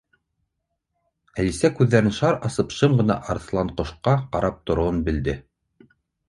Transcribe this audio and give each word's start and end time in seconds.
Әлисә 1.43 1.69
күҙҙәрен 1.79 2.15
шар 2.19 2.37
асып, 2.49 2.73
шым 2.77 2.97
ғына 3.03 3.19
Арыҫланҡошҡа 3.35 4.15
ҡарап 4.37 4.59
тороуын 4.71 5.05
белде. 5.13 5.37